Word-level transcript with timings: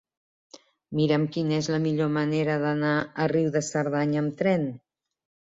Mira'm 0.99 1.27
quina 1.35 1.53
és 1.63 1.69
la 1.75 1.79
millor 1.83 2.09
manera 2.15 2.57
d'anar 2.65 2.97
a 3.27 3.31
Riu 3.35 3.53
de 3.59 3.65
Cerdanya 3.71 4.21
amb 4.25 4.37
tren. 4.41 4.71